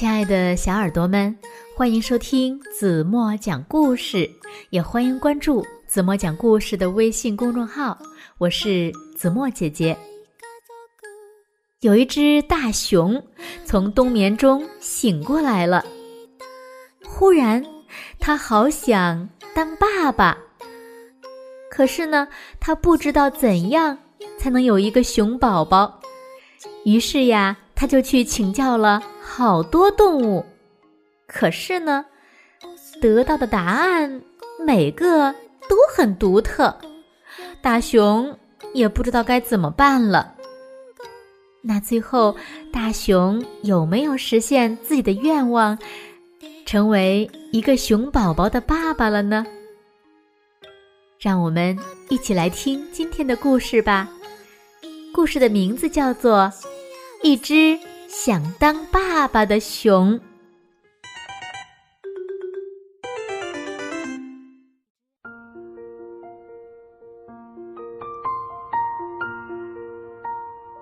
[0.00, 1.36] 亲爱的小耳朵们，
[1.76, 4.26] 欢迎收听子墨讲故事，
[4.70, 7.98] 也欢迎关注子墨讲故事的微信公众号。
[8.38, 9.94] 我是子墨姐姐。
[11.80, 13.22] 有一只大熊
[13.66, 15.84] 从冬眠中醒过来了，
[17.04, 17.62] 忽然，
[18.18, 20.38] 它好想当爸爸。
[21.70, 22.26] 可是呢，
[22.58, 23.98] 它不知道怎样
[24.38, 26.00] 才能有一个熊宝宝。
[26.86, 29.02] 于是呀，他就去请教了。
[29.32, 30.44] 好多动物，
[31.28, 32.04] 可是呢，
[33.00, 34.20] 得到的答案
[34.58, 35.32] 每个
[35.68, 36.76] 都很独特，
[37.62, 38.36] 大熊
[38.74, 40.34] 也不知道该怎么办了。
[41.62, 42.34] 那最后，
[42.72, 45.78] 大熊有没有实现自己的愿望，
[46.66, 49.46] 成为一个熊宝宝的爸爸了呢？
[51.20, 54.08] 让我们一起来听今天的故事吧。
[55.14, 56.40] 故事的名字叫做
[57.22, 57.54] 《一只》。
[58.12, 60.18] 想当爸爸的熊，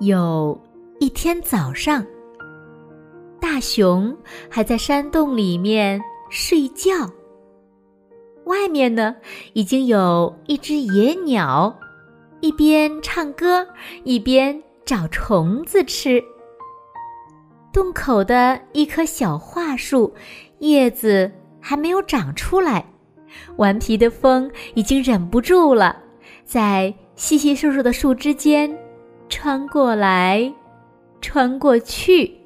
[0.01, 0.59] 有
[0.99, 2.05] 一天早上，
[3.39, 4.17] 大熊
[4.49, 6.91] 还在山洞里面睡觉。
[8.47, 9.15] 外面呢，
[9.53, 11.79] 已经有一只野鸟，
[12.41, 13.69] 一边唱歌，
[14.05, 16.25] 一边找虫子吃。
[17.79, 20.13] 洞口的一棵小桦树，
[20.59, 22.85] 叶子还没有长出来，
[23.55, 25.97] 顽皮的风已经忍不住了，
[26.45, 28.77] 在稀稀疏疏的树枝间
[29.29, 30.53] 穿过来，
[31.21, 32.37] 穿过去。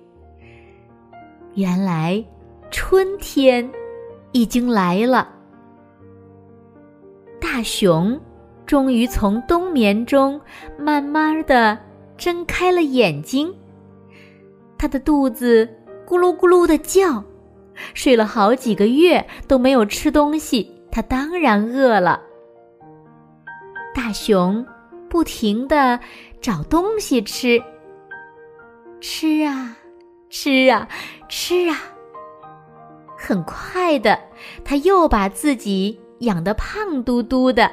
[1.54, 2.22] 原来
[2.70, 3.66] 春天
[4.32, 5.26] 已经来了，
[7.40, 8.20] 大熊
[8.66, 10.38] 终于从冬眠中
[10.78, 11.78] 慢慢的
[12.18, 13.50] 睁开了眼睛。
[14.82, 15.64] 他的肚子
[16.04, 17.22] 咕噜咕噜的叫，
[17.94, 22.20] 睡了好几个月都没有吃东西，他当然饿了。
[23.94, 24.66] 大熊
[25.08, 26.00] 不停的
[26.40, 27.62] 找东西吃，
[29.00, 29.76] 吃啊，
[30.28, 30.88] 吃啊，
[31.28, 31.76] 吃啊。
[33.16, 34.18] 很快的，
[34.64, 37.70] 他又把自己养得胖嘟嘟的。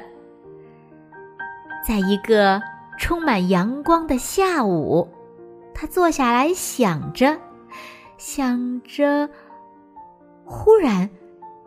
[1.84, 2.62] 在一个
[3.00, 5.08] 充满阳光的下午。
[5.80, 7.38] 他坐下来想着，
[8.18, 9.26] 想着，
[10.44, 11.08] 忽然，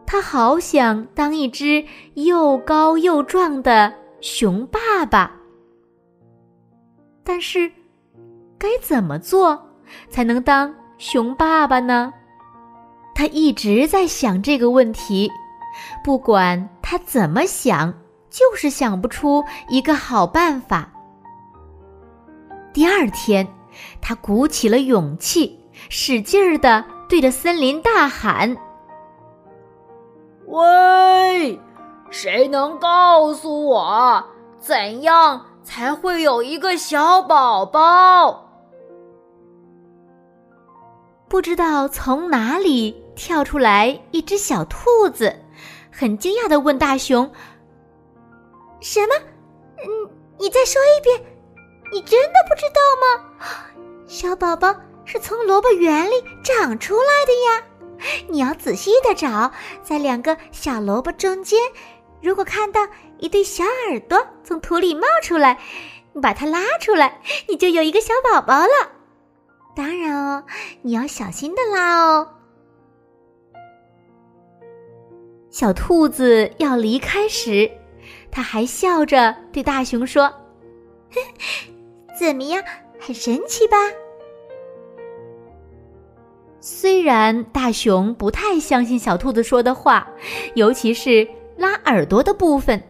[0.06, 3.92] 他好想当一只又高又壮的
[4.22, 5.32] 熊爸爸。
[7.24, 7.72] 但是，
[8.60, 9.60] 该怎么做
[10.10, 12.14] 才能当熊爸爸呢？
[13.16, 15.28] 他一直在想这个问题，
[16.04, 17.92] 不管他怎么想，
[18.30, 20.88] 就是想不出一个好办法。
[22.72, 23.48] 第二天。
[24.02, 28.56] 他鼓起了勇气，使劲儿的对着森林大喊
[30.48, 31.60] ：“喂，
[32.10, 34.24] 谁能告诉我，
[34.60, 38.50] 怎样才会有一个小宝宝？”
[41.28, 45.36] 不知道从哪里跳出来一只小兔子，
[45.92, 47.32] 很惊讶的问大熊
[48.80, 49.16] ：“什么？
[49.80, 51.20] 嗯，你再说一遍。”
[51.94, 53.06] 你真的不知道吗？
[54.08, 57.64] 小宝宝是从萝卜园里长出来的呀！
[58.28, 59.52] 你要仔细的找，
[59.84, 61.60] 在两个小萝卜中间，
[62.20, 62.82] 如果看到
[63.20, 65.60] 一对小耳朵从土里冒出来，
[66.14, 68.92] 你把它拉出来，你就有一个小宝宝了。
[69.76, 70.44] 当然哦，
[70.82, 72.28] 你要小心的拉哦。
[75.52, 77.70] 小兔子要离开时，
[78.32, 80.34] 它还笑着对大熊说。
[82.18, 82.64] 怎么样，
[83.00, 83.78] 很神奇吧？
[86.60, 90.08] 虽然大熊不太相信小兔子说的话，
[90.54, 92.82] 尤其是拉耳朵的部分，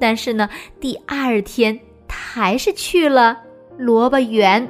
[0.00, 0.48] 但是呢，
[0.80, 1.78] 第二天
[2.08, 3.40] 他还是去了
[3.78, 4.68] 萝卜园。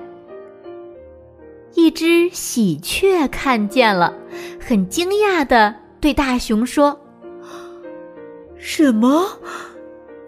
[1.74, 4.14] 一只喜鹊看见了，
[4.60, 7.00] 很惊讶的对大熊说
[8.58, 9.26] ：“什么？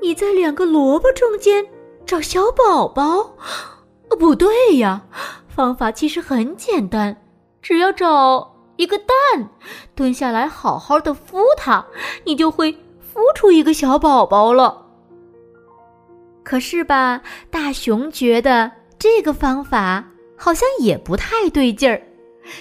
[0.00, 1.66] 你在两个萝卜中间
[2.06, 3.36] 找小宝宝？”
[4.16, 5.02] 不对呀，
[5.48, 7.16] 方法其实很简单，
[7.62, 9.48] 只要找一个蛋，
[9.94, 11.84] 蹲下来好好的孵它，
[12.24, 14.86] 你就会孵出一个小宝宝了。
[16.42, 20.04] 可是吧，大熊觉得这个方法
[20.36, 22.02] 好像也不太对劲儿，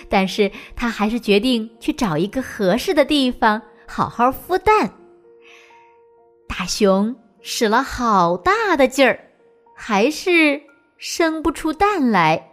[0.08, 4.90] 但是他还是决定去找一个合适的地方好好孵蛋。
[6.48, 9.20] 大熊使了好大的劲儿，
[9.76, 10.62] 还是。
[11.06, 12.52] 生不出蛋来。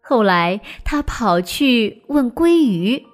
[0.00, 3.04] 后来，他跑去问鲑鱼。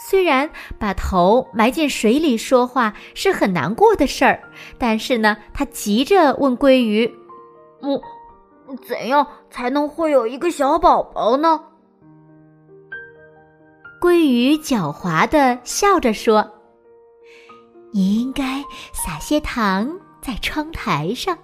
[0.00, 0.48] 虽然
[0.78, 4.42] 把头埋进水里说话是很难过的事儿，
[4.78, 7.06] 但是呢，他急着问鲑鱼
[7.82, 8.00] ：“我
[8.76, 11.62] 怎样才能会有一个小宝宝呢？”
[14.00, 16.50] 鲑鱼狡猾的笑着说
[17.92, 18.64] ：“你应该
[18.94, 21.36] 撒些糖在窗台上，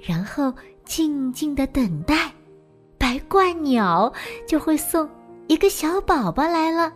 [0.00, 0.54] 然后
[0.88, 2.32] 静静的等待，
[2.96, 4.10] 白鹳鸟
[4.46, 5.06] 就会送
[5.46, 6.90] 一个小宝宝来了。”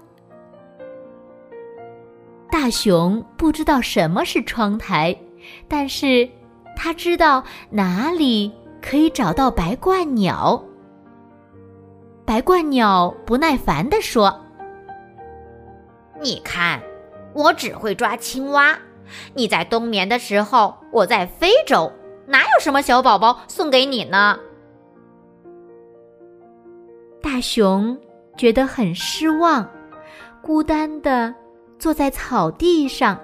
[2.50, 5.14] 大熊不知道什么是窗台，
[5.68, 6.28] 但是
[6.74, 8.50] 他知道哪里
[8.80, 10.60] 可以找到白鹳鸟。
[12.24, 14.34] 白鹳鸟不耐烦地说
[16.18, 16.80] ：“你看，
[17.34, 18.78] 我只会抓青蛙。
[19.34, 21.92] 你在冬眠的时候，我在非洲，
[22.32, 24.37] 哪有什么小宝宝送给你呢？”
[27.23, 27.96] 大熊
[28.37, 29.69] 觉得很失望，
[30.43, 31.32] 孤单的。
[31.79, 33.19] 坐在草地上，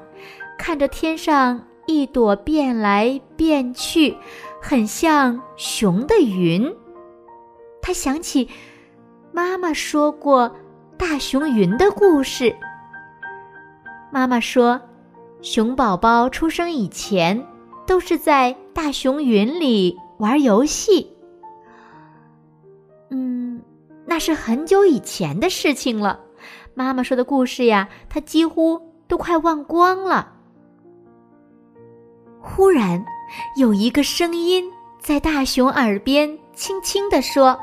[0.59, 4.17] 看着天上一朵变来变去、
[4.61, 6.69] 很像熊的云，
[7.81, 8.49] 他想起
[9.31, 10.53] 妈妈说过
[10.97, 12.53] 大熊云的故事。
[14.11, 14.81] 妈妈说，
[15.41, 17.41] 熊宝宝出生以前
[17.89, 21.11] 都是在大熊云里玩游戏。
[23.09, 23.63] 嗯，
[24.05, 26.21] 那是很久以前的事情了。
[26.75, 30.35] 妈妈说的故事呀，他几乎都快忘光了。
[32.43, 33.03] 忽然，
[33.57, 34.71] 有一个声音
[35.01, 37.59] 在大熊耳边轻轻地说：“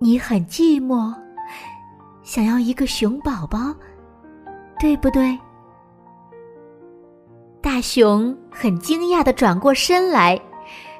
[0.00, 1.14] 你很寂寞，
[2.22, 3.74] 想要一个熊宝宝，
[4.80, 5.38] 对不对？”
[7.66, 10.40] 大熊很惊讶的转过身来，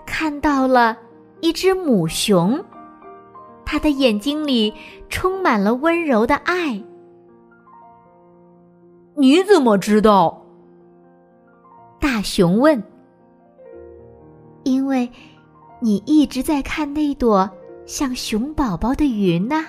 [0.04, 0.98] 看到了
[1.40, 2.60] 一只母熊。
[3.64, 4.74] 他的眼睛里
[5.08, 6.82] 充满了温柔的爱。
[9.14, 10.44] 你怎么知道？
[12.00, 12.82] 大熊问。
[14.64, 15.08] 因为，
[15.78, 17.48] 你一直在看那朵
[17.86, 19.64] 像熊宝宝的云呐。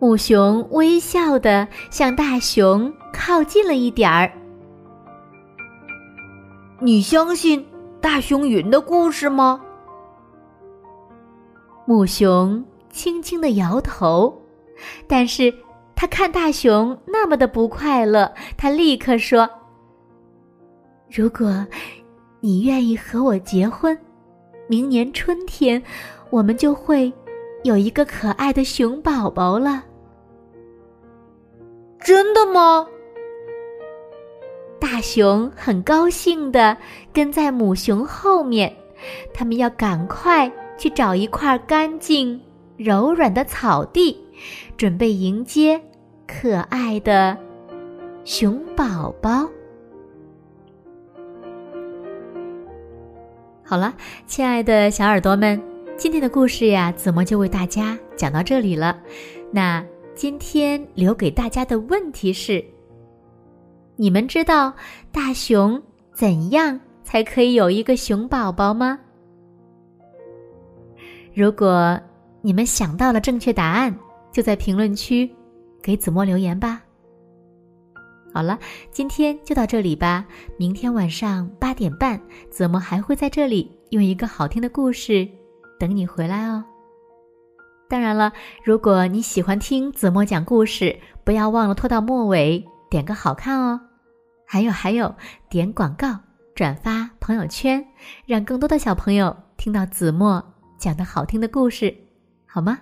[0.00, 4.28] 母熊微笑的向大熊靠近了一点儿。
[6.84, 7.64] 你相信
[8.00, 9.60] 大熊云的故事吗？
[11.86, 14.36] 母熊轻轻的摇头，
[15.06, 15.54] 但是
[15.94, 19.48] 他看大熊那么的不快乐，他立刻说
[21.08, 21.64] ：“如果
[22.40, 23.96] 你愿意和我结婚，
[24.66, 25.80] 明年春天
[26.30, 27.12] 我们就会
[27.62, 29.84] 有一个可爱的熊宝宝了。”
[32.02, 32.84] 真的吗？
[34.92, 36.76] 大熊很高兴的
[37.14, 38.70] 跟在母熊后面，
[39.32, 40.52] 他们要赶快。
[40.78, 42.40] 去找一块干净、
[42.76, 44.18] 柔软的草地，
[44.76, 45.80] 准备迎接
[46.26, 47.38] 可爱的
[48.24, 49.48] 熊宝宝。
[53.62, 53.94] 好了，
[54.26, 55.62] 亲爱的小耳朵们，
[55.96, 58.98] 今天的故事呀，子墨就为大家讲到这里了。
[59.52, 59.84] 那
[60.16, 62.64] 今天留给大家的问题是：
[63.96, 64.72] 你们知道
[65.12, 65.80] 大熊
[66.12, 68.98] 怎样才可以有一个熊宝宝吗？
[71.34, 71.98] 如果
[72.40, 73.94] 你们想到了正确答案，
[74.32, 75.30] 就在评论区
[75.82, 76.82] 给子墨留言吧。
[78.34, 78.58] 好了，
[78.90, 80.26] 今天就到这里吧。
[80.56, 82.20] 明天晚上八点半，
[82.50, 85.28] 子墨还会在这里用一个好听的故事
[85.78, 86.64] 等你回来哦。
[87.90, 88.32] 当然了，
[88.64, 93.80] 如果你喜欢听子墨讲故事，不要忘了拖到末尾点个好看哦。
[94.46, 95.16] 还有还有，
[95.48, 96.20] 点广告、
[96.54, 97.88] 转发朋友圈，
[98.26, 100.54] 让更多的小朋友听到子墨。
[100.78, 101.96] 讲的好听的故事，
[102.46, 102.80] 好吗？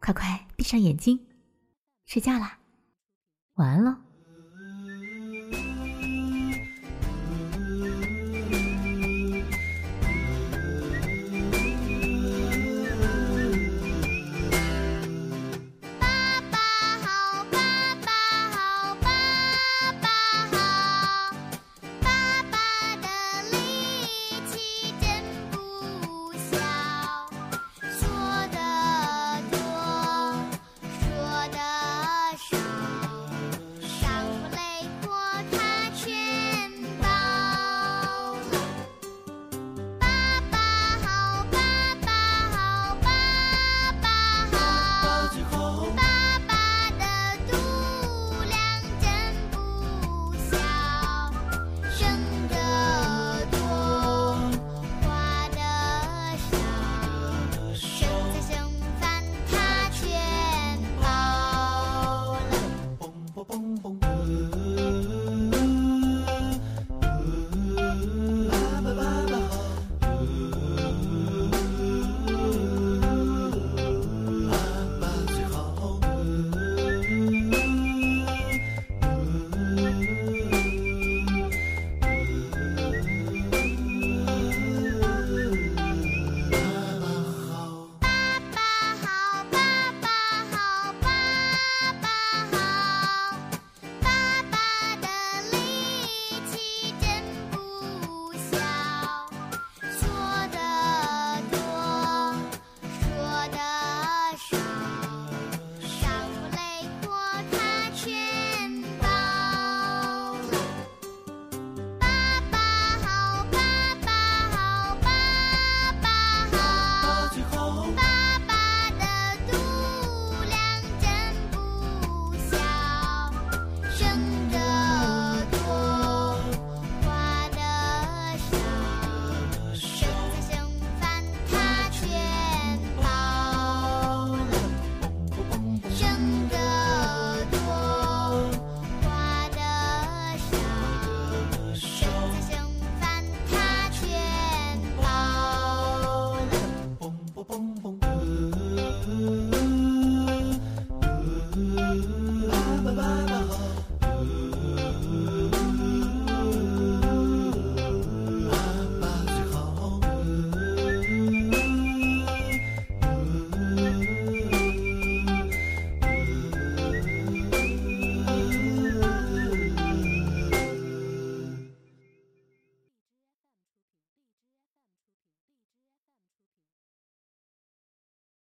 [0.00, 1.20] 快快闭上眼睛，
[2.06, 2.56] 睡觉啦，
[3.56, 3.96] 晚安喽。